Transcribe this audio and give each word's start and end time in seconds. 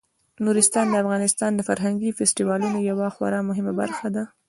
نورستان 0.45 0.85
د 0.89 0.93
افغانستان 1.03 1.51
د 1.55 1.61
فرهنګي 1.69 2.09
فستیوالونو 2.17 2.77
یوه 2.89 3.07
خورا 3.15 3.39
مهمه 3.49 3.73
برخه 3.81 4.07
ده. 4.15 4.23